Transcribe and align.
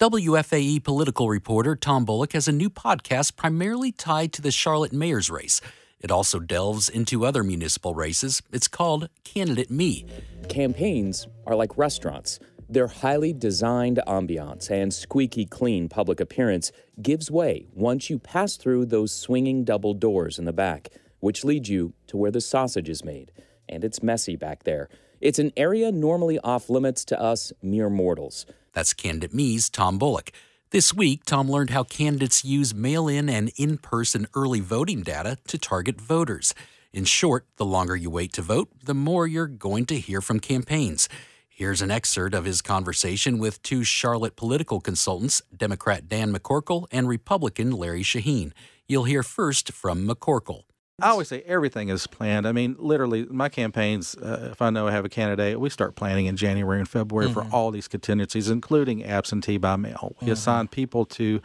WFAE 0.00 0.84
political 0.84 1.28
reporter 1.28 1.74
Tom 1.74 2.04
Bullock 2.04 2.32
has 2.32 2.46
a 2.46 2.52
new 2.52 2.70
podcast 2.70 3.34
primarily 3.34 3.90
tied 3.90 4.32
to 4.34 4.40
the 4.40 4.52
Charlotte 4.52 4.92
mayor's 4.92 5.28
race. 5.28 5.60
It 5.98 6.12
also 6.12 6.38
delves 6.38 6.88
into 6.88 7.26
other 7.26 7.42
municipal 7.42 7.96
races. 7.96 8.40
It's 8.52 8.68
called 8.68 9.08
Candidate 9.24 9.72
Me. 9.72 10.06
Campaigns 10.48 11.26
are 11.48 11.56
like 11.56 11.76
restaurants. 11.76 12.38
Their 12.68 12.86
highly 12.86 13.32
designed 13.32 13.98
ambiance 14.06 14.70
and 14.70 14.94
squeaky 14.94 15.44
clean 15.44 15.88
public 15.88 16.20
appearance 16.20 16.70
gives 17.02 17.28
way 17.28 17.66
once 17.74 18.08
you 18.08 18.20
pass 18.20 18.56
through 18.56 18.86
those 18.86 19.12
swinging 19.12 19.64
double 19.64 19.94
doors 19.94 20.38
in 20.38 20.44
the 20.44 20.52
back, 20.52 20.90
which 21.18 21.42
lead 21.42 21.66
you 21.66 21.92
to 22.06 22.16
where 22.16 22.30
the 22.30 22.40
sausage 22.40 22.88
is 22.88 23.04
made. 23.04 23.32
And 23.68 23.82
it's 23.82 24.00
messy 24.00 24.36
back 24.36 24.62
there. 24.62 24.88
It's 25.20 25.40
an 25.40 25.50
area 25.56 25.90
normally 25.90 26.38
off 26.38 26.70
limits 26.70 27.04
to 27.06 27.20
us 27.20 27.52
mere 27.60 27.90
mortals. 27.90 28.46
That's 28.78 28.94
Candidate 28.94 29.34
Me's 29.34 29.68
Tom 29.68 29.98
Bullock. 29.98 30.30
This 30.70 30.94
week, 30.94 31.24
Tom 31.24 31.50
learned 31.50 31.70
how 31.70 31.82
candidates 31.82 32.44
use 32.44 32.72
mail 32.72 33.08
in 33.08 33.28
and 33.28 33.50
in 33.56 33.76
person 33.76 34.28
early 34.36 34.60
voting 34.60 35.02
data 35.02 35.36
to 35.48 35.58
target 35.58 36.00
voters. 36.00 36.54
In 36.92 37.04
short, 37.04 37.44
the 37.56 37.64
longer 37.64 37.96
you 37.96 38.08
wait 38.08 38.32
to 38.34 38.42
vote, 38.42 38.68
the 38.84 38.94
more 38.94 39.26
you're 39.26 39.48
going 39.48 39.84
to 39.86 39.98
hear 39.98 40.20
from 40.20 40.38
campaigns. 40.38 41.08
Here's 41.48 41.82
an 41.82 41.90
excerpt 41.90 42.36
of 42.36 42.44
his 42.44 42.62
conversation 42.62 43.40
with 43.40 43.60
two 43.64 43.82
Charlotte 43.82 44.36
political 44.36 44.80
consultants, 44.80 45.42
Democrat 45.56 46.08
Dan 46.08 46.32
McCorkle 46.32 46.86
and 46.92 47.08
Republican 47.08 47.72
Larry 47.72 48.04
Shaheen. 48.04 48.52
You'll 48.86 49.10
hear 49.10 49.24
first 49.24 49.72
from 49.72 50.06
McCorkle. 50.06 50.67
I 51.00 51.10
always 51.10 51.28
say 51.28 51.42
everything 51.46 51.90
is 51.90 52.08
planned. 52.08 52.46
I 52.46 52.50
mean, 52.50 52.74
literally, 52.76 53.24
my 53.30 53.48
campaigns, 53.48 54.16
uh, 54.16 54.48
if 54.50 54.60
I 54.60 54.70
know 54.70 54.88
I 54.88 54.90
have 54.90 55.04
a 55.04 55.08
candidate, 55.08 55.60
we 55.60 55.70
start 55.70 55.94
planning 55.94 56.26
in 56.26 56.36
January 56.36 56.80
and 56.80 56.88
February 56.88 57.32
for 57.32 57.46
all 57.52 57.70
these 57.70 57.86
contingencies, 57.86 58.50
including 58.50 59.04
absentee 59.04 59.58
by 59.58 59.76
mail. 59.76 60.16
We 60.20 60.30
assign 60.32 60.66
people 60.66 61.04
to 61.06 61.40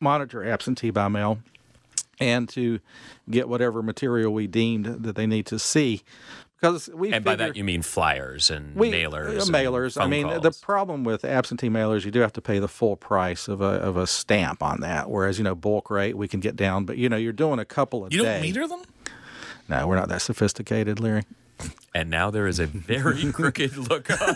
monitor 0.00 0.44
absentee 0.44 0.90
by 0.90 1.08
mail 1.08 1.38
and 2.20 2.46
to 2.50 2.80
get 3.30 3.48
whatever 3.48 3.82
material 3.82 4.34
we 4.34 4.46
deemed 4.46 4.84
that 4.84 5.16
they 5.16 5.26
need 5.26 5.46
to 5.46 5.58
see. 5.58 6.02
Because 6.60 6.90
we 6.92 7.10
And 7.10 7.24
by 7.24 7.36
that 7.36 7.56
you 7.56 7.64
mean 7.64 7.80
flyers 7.80 8.50
and 8.50 8.76
we, 8.76 8.90
mailers. 8.90 9.48
uh, 9.48 9.52
mailers. 9.52 9.98
I 9.98 10.06
mean, 10.06 10.26
the 10.26 10.52
problem 10.60 11.04
with 11.04 11.24
absentee 11.24 11.70
mailers, 11.70 12.04
you 12.04 12.10
do 12.10 12.20
have 12.20 12.34
to 12.34 12.42
pay 12.42 12.58
the 12.58 12.68
full 12.68 12.96
price 12.96 13.48
of 13.48 13.62
a 13.62 13.64
of 13.64 13.96
a 13.96 14.06
stamp 14.06 14.62
on 14.62 14.80
that. 14.80 15.08
Whereas 15.08 15.38
you 15.38 15.44
know, 15.44 15.54
bulk 15.54 15.88
rate 15.88 16.18
we 16.18 16.28
can 16.28 16.38
get 16.40 16.56
down, 16.56 16.84
but 16.84 16.98
you 16.98 17.08
know, 17.08 17.16
you're 17.16 17.32
doing 17.32 17.58
a 17.58 17.64
couple 17.64 18.04
a 18.04 18.10
You 18.10 18.24
don't 18.24 18.42
meter 18.42 18.68
them? 18.68 18.82
No, 19.70 19.86
we're 19.86 19.94
not 19.94 20.08
that 20.08 20.20
sophisticated, 20.20 20.98
Larry. 20.98 21.22
And 21.94 22.10
now 22.10 22.30
there 22.30 22.48
is 22.48 22.58
a 22.58 22.66
very 22.66 23.30
crooked 23.32 23.76
look 23.76 24.10
on 24.10 24.34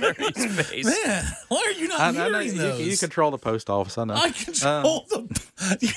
Larry's 0.00 0.68
face. 0.68 0.84
Man, 0.84 1.24
why 1.48 1.64
are 1.66 1.80
you 1.80 1.88
not 1.88 2.00
I, 2.00 2.08
I 2.08 2.12
know 2.12 2.30
metering 2.30 2.78
you, 2.78 2.84
you 2.84 2.96
control 2.96 3.32
the 3.32 3.38
post 3.38 3.68
office. 3.68 3.98
I 3.98 4.04
know. 4.04 4.14
I 4.14 4.26
um, 4.26 4.32
control 4.32 5.06
them. 5.10 5.28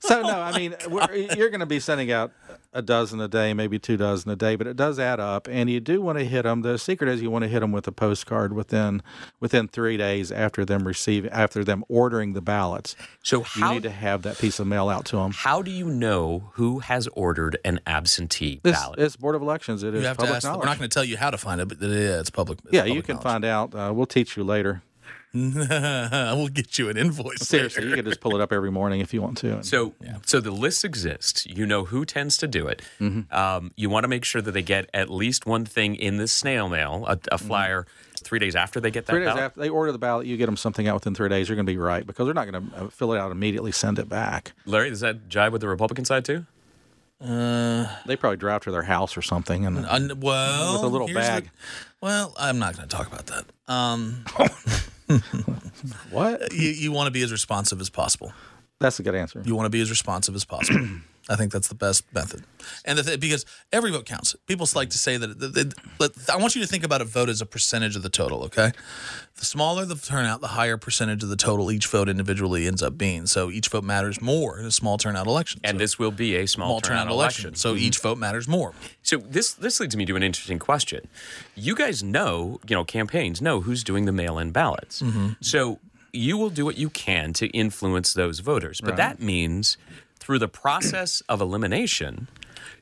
so 0.00 0.22
no, 0.22 0.40
I 0.40 0.56
mean, 0.56 0.74
we're, 0.88 1.14
you're 1.36 1.50
going 1.50 1.60
to 1.60 1.66
be 1.66 1.80
sending 1.80 2.10
out 2.10 2.32
a 2.78 2.82
dozen 2.82 3.20
a 3.20 3.28
day, 3.28 3.52
maybe 3.52 3.78
two 3.78 3.96
dozen 3.96 4.30
a 4.30 4.36
day, 4.36 4.54
but 4.56 4.66
it 4.66 4.76
does 4.76 4.98
add 4.98 5.18
up, 5.20 5.48
and 5.50 5.68
you 5.68 5.80
do 5.80 6.00
want 6.00 6.16
to 6.18 6.24
hit 6.24 6.42
them. 6.42 6.62
The 6.62 6.78
secret 6.78 7.08
is 7.10 7.20
you 7.20 7.30
want 7.30 7.42
to 7.42 7.48
hit 7.48 7.60
them 7.60 7.72
with 7.72 7.86
a 7.88 7.92
postcard 7.92 8.52
within 8.52 9.02
within 9.40 9.66
three 9.68 9.96
days 9.96 10.30
after 10.32 10.64
them 10.64 10.86
receiving 10.86 11.30
after 11.30 11.64
them 11.64 11.84
ordering 11.88 12.32
the 12.34 12.40
ballots. 12.40 12.94
So 13.22 13.44
You 13.56 13.68
need 13.70 13.82
to 13.82 13.90
have 13.90 14.22
that 14.22 14.38
piece 14.38 14.58
of 14.60 14.66
mail 14.66 14.88
out 14.88 15.04
to 15.06 15.16
them. 15.16 15.32
how 15.32 15.60
do 15.60 15.70
you 15.70 15.86
know 15.86 16.50
who 16.54 16.78
has 16.78 17.08
ordered 17.08 17.58
an 17.64 17.80
absentee 17.86 18.60
This 18.62 18.76
ballot? 18.78 18.98
it's 19.00 19.16
Board 19.16 19.34
of 19.34 19.42
Elections. 19.42 19.82
It 19.82 19.94
is 19.94 20.02
You 20.02 20.06
have 20.06 20.16
to 20.16 20.20
public 20.22 20.36
ask. 20.36 20.42
them. 20.44 20.52
knowledge. 20.52 20.64
We're 20.64 20.70
not 20.70 20.78
going 20.78 20.90
to 20.90 20.94
tell 20.94 21.04
you 21.04 21.16
how 21.16 21.30
to 21.30 21.38
find 21.38 21.60
it, 21.60 21.68
but 21.68 21.78
yeah, 21.80 22.20
it's 22.20 22.30
public. 22.30 22.60
it's 22.64 22.72
yeah, 22.72 22.84
you 22.84 23.02
can 23.02 23.16
knowledge. 23.16 23.22
find 23.24 23.44
out. 23.44 23.74
Uh, 23.74 23.92
we'll 23.94 24.06
teach 24.06 24.36
you 24.36 24.44
later. 24.44 24.82
we'll 25.34 26.48
get 26.48 26.78
you 26.78 26.88
an 26.88 26.96
invoice. 26.96 27.40
Seriously, 27.46 27.82
later. 27.82 27.90
you 27.90 27.96
can 28.02 28.04
just 28.06 28.20
pull 28.20 28.34
it 28.34 28.40
up 28.40 28.52
every 28.52 28.70
morning 28.70 29.00
if 29.00 29.12
you 29.12 29.20
want 29.22 29.36
to. 29.38 29.62
So, 29.62 29.94
so 30.26 30.40
the 30.40 30.50
lists 30.50 30.84
exist. 30.84 31.46
You 31.46 31.66
know 31.66 31.84
who 31.84 32.04
tends 32.04 32.36
to 32.38 32.46
do 32.48 32.66
it. 32.66 32.82
Mm-hmm. 33.00 33.32
Um, 33.34 33.72
you 33.76 33.90
want 33.90 34.04
to 34.04 34.08
make 34.08 34.24
sure 34.24 34.40
that 34.40 34.52
they 34.52 34.62
get 34.62 34.88
at 34.94 35.10
least 35.10 35.44
one 35.46 35.64
thing 35.64 35.94
in 35.96 36.16
the 36.16 36.28
snail 36.28 36.68
mail, 36.68 37.04
a, 37.06 37.18
a 37.30 37.38
flyer, 37.38 37.86
three 38.16 38.38
days 38.38 38.56
after 38.56 38.80
they 38.80 38.90
get 38.90 39.06
that 39.06 39.12
Mm-hmm. 39.12 39.16
Three 39.18 39.24
days 39.26 39.34
ballot. 39.34 39.44
after 39.44 39.60
they 39.60 39.68
order 39.68 39.92
the 39.92 39.98
ballot, 39.98 40.26
you 40.26 40.36
get 40.36 40.46
them 40.46 40.56
something 40.56 40.88
out 40.88 40.94
within 40.94 41.14
three 41.14 41.28
days. 41.28 41.48
You're 41.48 41.56
going 41.56 41.66
to 41.66 41.72
be 41.72 41.78
right 41.78 42.06
because 42.06 42.24
they're 42.26 42.34
not 42.34 42.50
going 42.50 42.70
to 42.70 42.90
fill 42.90 43.12
it 43.12 43.18
out 43.18 43.30
immediately, 43.30 43.70
send 43.72 43.98
it 43.98 44.08
back. 44.08 44.52
Larry, 44.66 44.90
does 44.90 45.00
that 45.00 45.28
jive 45.28 45.52
with 45.52 45.60
the 45.60 45.68
Republican 45.68 46.04
side 46.04 46.24
too? 46.24 46.46
They 47.20 48.16
probably 48.16 48.36
drive 48.36 48.62
to 48.62 48.70
their 48.70 48.82
house 48.84 49.16
or 49.16 49.22
something, 49.22 49.66
and 49.66 49.84
Uh, 49.84 50.14
well, 50.20 50.74
With 50.74 50.82
a 50.84 50.86
little 50.86 51.08
here's 51.08 51.16
the- 51.16 51.20
bag. 51.32 51.50
well, 52.00 52.32
I'm 52.38 52.58
not 52.60 52.76
going 52.76 52.88
to 52.88 52.96
talk 52.96 53.08
about 53.08 53.26
that. 53.26 53.44
Um, 53.66 54.24
what? 56.10 56.52
you, 56.52 56.68
you 56.70 56.92
want 56.92 57.06
to 57.06 57.10
be 57.10 57.22
as 57.22 57.32
responsive 57.32 57.80
as 57.80 57.90
possible. 57.90 58.32
That's 58.80 59.00
a 59.00 59.02
good 59.02 59.14
answer. 59.14 59.42
You 59.44 59.56
want 59.56 59.66
to 59.66 59.70
be 59.70 59.80
as 59.80 59.90
responsive 59.90 60.34
as 60.34 60.44
possible. 60.44 60.86
I 61.28 61.36
think 61.36 61.52
that's 61.52 61.68
the 61.68 61.74
best 61.74 62.04
method, 62.14 62.44
and 62.84 62.98
the 62.98 63.02
th- 63.02 63.20
because 63.20 63.44
every 63.72 63.90
vote 63.90 64.06
counts. 64.06 64.34
People 64.46 64.66
like 64.74 64.90
to 64.90 64.98
say 64.98 65.16
that, 65.16 65.38
that, 65.38 65.74
I 66.32 66.36
want 66.36 66.54
you 66.54 66.62
to 66.62 66.66
think 66.66 66.84
about 66.84 67.00
a 67.02 67.04
vote 67.04 67.28
as 67.28 67.40
a 67.40 67.46
percentage 67.46 67.96
of 67.96 68.02
the 68.02 68.08
total. 68.08 68.44
Okay, 68.44 68.72
the 69.36 69.44
smaller 69.44 69.84
the 69.84 69.94
turnout, 69.94 70.40
the 70.40 70.48
higher 70.48 70.76
percentage 70.76 71.22
of 71.22 71.28
the 71.28 71.36
total 71.36 71.70
each 71.70 71.86
vote 71.86 72.08
individually 72.08 72.66
ends 72.66 72.82
up 72.82 72.96
being. 72.96 73.26
So 73.26 73.50
each 73.50 73.68
vote 73.68 73.84
matters 73.84 74.20
more 74.20 74.58
in 74.58 74.64
a 74.66 74.70
small 74.70 74.96
turnout 74.98 75.26
election. 75.26 75.60
And 75.64 75.76
so, 75.76 75.78
this 75.78 75.98
will 75.98 76.10
be 76.10 76.36
a 76.36 76.46
small, 76.46 76.68
small 76.68 76.80
turnout 76.80 77.08
election. 77.08 77.54
So 77.54 77.74
Mm-hmm. 77.74 77.84
each 77.84 77.98
vote 77.98 78.18
matters 78.18 78.48
more. 78.48 78.72
So 79.02 79.18
this 79.18 79.52
this 79.52 79.80
leads 79.80 79.96
me 79.96 80.06
to 80.06 80.16
an 80.16 80.22
interesting 80.22 80.58
question. 80.58 81.08
You 81.54 81.74
guys 81.74 82.02
know, 82.02 82.58
you 82.68 82.74
know, 82.74 82.84
campaigns 82.84 83.40
know 83.42 83.60
who's 83.60 83.84
doing 83.84 84.04
the 84.06 84.12
mail-in 84.12 84.50
ballots. 84.52 85.02
Mm-hmm. 85.02 85.28
So 85.40 85.78
you 86.12 86.38
will 86.38 86.48
do 86.50 86.64
what 86.64 86.78
you 86.78 86.88
can 86.90 87.32
to 87.34 87.46
influence 87.48 88.14
those 88.14 88.38
voters, 88.40 88.80
but 88.80 88.96
that 88.96 89.20
means 89.20 89.76
through 90.18 90.38
the 90.38 90.48
process 90.48 91.22
of 91.28 91.40
elimination, 91.40 92.28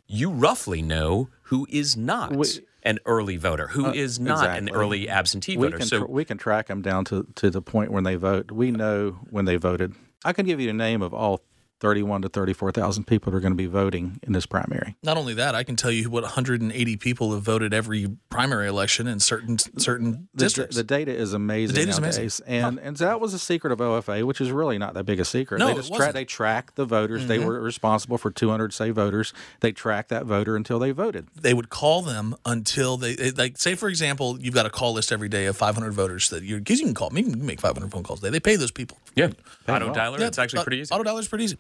you 0.07 0.31
roughly 0.31 0.83
know 0.83 1.29
who 1.43 1.67
is 1.71 1.97
not 1.97 2.35
We- 2.35 2.47
an 2.83 2.99
early 3.05 3.37
voter, 3.37 3.67
who 3.69 3.87
uh, 3.87 3.93
is 3.93 4.21
not 4.21 4.57
an 4.57 4.71
early 4.71 5.09
absentee 5.09 5.57
we 5.57 5.67
voter. 5.67 5.79
can 5.79 5.87
so 5.89 6.07
we 6.07 6.25
can 6.25 6.39
track 6.39 6.69
them 6.69 6.83
down 6.83 7.05
to, 7.07 7.27
to 7.35 7.51
the 7.51 7.61
point 7.61 7.91
when 7.91 8.05
they 8.05 8.15
vote. 8.15 8.53
We 8.53 8.71
know 8.71 9.19
when 9.31 9.45
they 9.45 9.57
voted. 9.57 9.95
I 10.25 10.33
can 10.33 10.47
give 10.47 10.61
you 10.61 10.69
the 10.69 10.73
name 10.73 11.03
of 11.03 11.13
all 11.13 11.41
31 11.81 12.23
to 12.23 12.29
34,000 12.29 13.05
people 13.07 13.31
that 13.31 13.37
are 13.37 13.41
going 13.41 13.53
to 13.53 13.57
be 13.57 13.67
voting 13.67 14.19
in 14.23 14.33
this 14.33 14.47
primary. 14.47 14.97
Not 15.03 15.17
only 15.19 15.35
that, 15.35 15.55
I 15.55 15.63
can 15.63 15.77
tell 15.77 15.91
you 15.91 16.09
what 16.09 16.23
180 16.23 16.97
people 16.97 17.33
have 17.35 17.43
voted 17.43 17.75
every 17.75 18.09
primary 18.31 18.67
election 18.67 19.07
in 19.07 19.21
certain 19.21 19.59
certain 19.79 20.29
The, 20.35 20.45
districts. 20.45 20.77
the 20.77 20.85
data 20.85 21.15
is 21.15 21.33
amazing 21.35 21.75
The 21.75 21.81
data's 21.83 22.01
nowadays, 22.01 22.41
and 22.47 22.79
and 22.81 22.97
that 22.97 23.21
was 23.21 23.35
a 23.35 23.39
secret 23.39 23.73
of 23.73 23.79
OFA, 23.81 24.25
which 24.25 24.41
is 24.41 24.51
really 24.51 24.79
not 24.79 24.95
that 24.95 25.05
big 25.05 25.21
a 25.21 25.25
secret. 25.25 25.59
No, 25.59 25.67
they 25.67 25.73
it 25.81 25.91
wasn't. 25.91 26.15
they 26.15 26.25
track 26.25 26.75
the 26.77 26.85
voters. 26.87 27.27
They 27.27 27.39
were 27.39 27.61
responsible 27.61 28.17
for 28.19 28.31
200 28.31 28.73
say 28.73 28.91
voters. 28.91 29.33
They 29.61 29.73
track 29.73 30.09
that 30.09 30.25
voter 30.25 30.57
until 30.57 30.79
they 30.79 30.93
voted. 30.93 31.29
they 31.35 31.53
would 31.55 31.69
call 31.69 32.03
them 32.03 32.35
until 32.47 32.97
they, 32.97 33.15
they- 33.15 33.31
like 33.33 33.59
say 33.59 33.75
for 33.75 33.89
example 33.89 34.39
you've 34.41 34.55
got 34.55 34.65
a 34.67 34.71
call 34.71 34.93
list 34.95 35.13
every 35.13 35.29
day 35.29 35.47
of 35.47 35.57
500 35.57 35.93
voters 35.93 36.31
that 36.31 36.43
you 36.43 36.57
because 36.59 36.81
you 36.81 36.87
can 36.87 36.95
call 36.95 37.11
me 37.11 37.21
you 37.23 37.31
can 37.31 37.45
make 37.45 37.61
500 37.61 37.91
phone 37.91 38.03
calls 38.03 38.21
a 38.21 38.27
day 38.27 38.31
they 38.31 38.41
pay 38.41 38.57
those 38.57 38.71
people 38.71 38.99
yeah, 39.15 39.27
auto 39.69 39.87
well. 39.87 39.95
dialer, 39.95 40.21
it's 40.21 40.39
actually 40.39 40.61
uh, 40.61 40.65
pretty 40.65 40.79
easy. 40.79 40.93
auto 40.95 41.05
dialer's 41.05 41.29
pretty 41.29 41.45
easy 41.45 41.57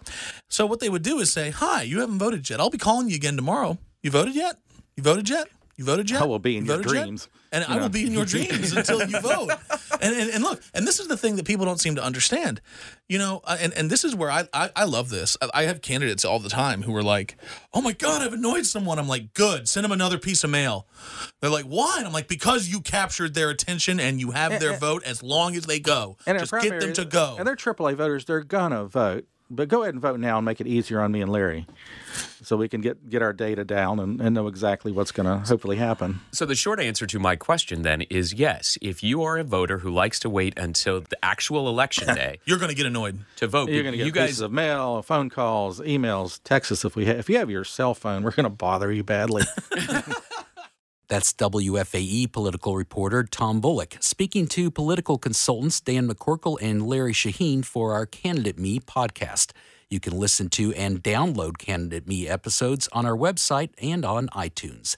so 0.49 0.67
what 0.67 0.81
they 0.81 0.89
would 0.89 1.03
do 1.03 1.19
is 1.19 1.33
say 1.33 1.51
hi 1.51 1.83
you 1.83 2.01
haven't 2.01 2.19
voted 2.19 2.49
yet 2.49 2.61
i'll 2.61 2.71
be 2.71 2.79
calling 2.79 3.09
you 3.09 3.17
again 3.17 3.37
tomorrow 3.37 3.79
you 4.03 4.11
voted 4.11 4.35
yet 4.35 4.57
you 4.97 5.03
voted 5.03 5.29
yet 5.29 5.49
you 5.77 5.85
voted 5.85 6.11
yet 6.11 6.23
I 6.23 6.25
will 6.25 6.39
be 6.39 6.57
in 6.57 6.65
You 6.65 6.71
your 6.73 6.79
voted 6.79 6.93
yet? 6.95 7.03
dreams. 7.03 7.29
and 7.53 7.63
I 7.65 7.75
You 7.75 7.81
will 7.81 7.89
be 7.91 8.07
in 8.07 8.13
your 8.15 8.25
dreams 8.25 8.73
until 8.73 9.07
you 9.07 9.21
vote. 9.21 9.51
And, 9.99 10.15
and 10.15 10.31
and 10.31 10.43
look, 10.45 10.63
and 10.75 10.87
this 10.87 11.01
is 11.01 11.09
the 11.09 11.17
thing 11.17 11.37
that 11.37 11.47
people 11.47 11.65
don't 11.65 11.81
seem 11.81 11.95
to 11.95 12.05
understand. 12.05 12.61
You 13.09 13.19
know, 13.19 13.41
uh, 13.45 13.57
and 13.59 13.73
and 13.73 13.91
this 13.91 14.05
is 14.05 14.15
where 14.15 14.31
I 14.31 14.47
I, 14.53 14.71
I 14.77 14.85
love 14.85 15.09
this. 15.09 15.39
I, 15.41 15.49
I 15.55 15.63
have 15.63 15.81
candidates 15.81 16.23
all 16.23 16.39
the 16.39 16.51
time 16.51 16.83
who 16.83 16.95
are 16.95 17.03
like, 17.03 17.39
"Oh 17.73 17.81
my 17.81 17.93
God, 17.93 18.21
I've 18.21 18.35
annoyed 18.35 18.67
someone." 18.67 18.99
I'm 18.99 19.09
like, 19.09 19.33
"Good, 19.33 19.69
send 19.71 19.85
them 19.85 19.93
another 19.93 20.19
piece 20.19 20.45
of 20.45 20.51
mail." 20.51 20.87
They're 21.41 21.49
like, 21.51 21.65
"Why?" 21.65 21.95
And 21.97 22.07
I'm 22.07 22.13
like, 22.13 22.29
"Because 22.29 22.69
you 22.69 22.83
captured 22.83 23.33
their 23.33 23.49
attention 23.49 23.99
and 24.01 24.21
you 24.21 24.33
have 24.33 24.61
their 24.61 24.77
vote 24.77 25.03
as 25.05 25.23
long 25.23 25.57
as 25.57 25.65
they 25.65 25.81
go. 25.81 26.19
And 26.27 26.37
in 26.37 26.45
Just 26.45 26.53
get 26.63 26.79
them 26.79 26.93
to 26.93 27.07
go." 27.07 27.37
And 27.39 27.47
they're 27.49 27.57
AAA 27.57 27.95
voters. 27.97 28.27
They're 28.27 28.43
gonna 28.45 28.85
vote. 28.85 29.25
But 29.49 29.69
go 29.69 29.83
ahead 29.83 29.95
and 29.95 30.03
vote 30.03 30.19
now 30.19 30.39
and 30.39 30.45
make 30.45 30.61
it 30.61 30.67
easier 30.67 31.01
on 31.01 31.13
me 31.13 31.21
and 31.21 31.31
Larry, 31.31 31.67
so 32.43 32.57
we 32.57 32.69
can 32.69 32.81
get 32.81 33.09
get 33.09 33.23
our 33.23 33.33
data 33.33 33.65
down 33.65 34.01
and, 34.01 34.21
and 34.21 34.35
know 34.35 34.49
exactly 34.49 34.91
what's 34.91 35.13
going 35.13 35.27
to 35.27 35.47
hopefully 35.47 35.77
happen. 35.77 36.21
So 36.33 36.47
the 36.47 36.57
short 36.57 36.81
answer 36.81 37.07
to 37.07 37.19
my 37.21 37.37
question 37.37 37.83
then 37.83 38.03
is 38.03 38.35
yes. 38.35 38.77
If 38.83 39.05
you 39.05 39.23
are 39.23 39.39
a 39.39 39.45
voter 39.45 39.79
who 39.79 39.91
likes 39.91 40.19
to 40.21 40.31
wait 40.31 40.59
until 40.59 41.01
the 41.01 41.17
actual 41.25 41.69
election 41.69 42.13
day 42.17 42.41
You're 42.45 42.59
going 42.59 42.71
to 42.71 42.75
get 42.75 42.87
annoyed. 42.87 43.21
to 43.37 43.47
vote, 43.47 43.69
You're 43.71 43.83
going 43.85 43.93
to 43.93 43.99
get 43.99 44.07
you 44.07 44.13
pieces 44.13 44.39
guys 44.39 44.41
of 44.41 44.53
mail, 44.53 45.03
phone 45.03 45.31
calls, 45.31 45.79
emails, 45.81 46.41
text 46.43 46.73
us 46.73 46.85
if 46.85 46.97
we 46.97 47.07
ha- 47.07 47.13
if 47.13 47.31
you 47.31 47.39
have 47.39 47.49
your 47.49 47.63
cell 47.65 47.95
phone. 47.95 48.25
We're 48.25 48.33
going 48.33 48.45
to 48.45 48.51
bother 48.51 48.91
you 48.91 49.05
badly. 49.05 49.45
That's 51.09 51.33
WFAE 51.35 52.33
political 52.33 52.77
reporter 52.77 53.23
Tom 53.23 53.61
Bullock 53.61 53.97
speaking 54.01 54.47
to 54.49 54.71
political 54.71 55.19
consultants 55.19 55.81
Dan 55.81 56.09
McCorkle 56.09 56.59
and 56.61 56.87
Larry 56.87 57.13
Shaheen 57.13 57.65
for 57.65 57.93
our 57.95 58.07
Candidate 58.07 58.59
Me 58.59 58.81
podcast. 58.81 59.53
You 59.89 60.01
can 60.01 60.19
listen 60.19 60.49
to 60.51 60.73
and 60.75 61.03
download 61.03 61.59
Candidate 61.59 62.09
Me 62.09 62.29
episodes 62.29 62.89
on 62.93 63.07
our 63.07 63.17
website 63.17 63.71
and 63.81 64.05
on 64.05 64.27
iTunes. 64.29 64.95